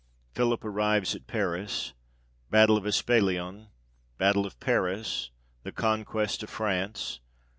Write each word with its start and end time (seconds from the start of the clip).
Philip 0.33 0.65
arrives 0.65 1.13
at 1.13 1.27
Paris. 1.27 1.93
Battle 2.49 2.75
of 2.75 2.87
Espalion. 2.87 3.67
Battle 4.17 4.47
of 4.47 4.59
Paris. 4.59 5.29
The 5.61 5.71
conquest 5.71 6.41
of 6.41 6.49
France. 6.49 7.19